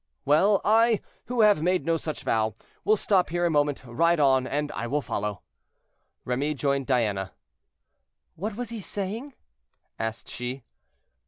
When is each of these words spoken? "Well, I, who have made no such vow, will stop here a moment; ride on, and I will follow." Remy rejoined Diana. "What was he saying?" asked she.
"Well, 0.25 0.61
I, 0.65 0.99
who 1.25 1.41
have 1.41 1.61
made 1.61 1.85
no 1.85 1.95
such 1.95 2.23
vow, 2.23 2.55
will 2.83 2.97
stop 2.97 3.29
here 3.29 3.45
a 3.45 3.51
moment; 3.51 3.83
ride 3.85 4.19
on, 4.19 4.47
and 4.47 4.71
I 4.71 4.87
will 4.87 5.03
follow." 5.03 5.43
Remy 6.25 6.47
rejoined 6.47 6.87
Diana. 6.87 7.33
"What 8.35 8.55
was 8.55 8.71
he 8.71 8.81
saying?" 8.81 9.35
asked 9.99 10.27
she. 10.27 10.63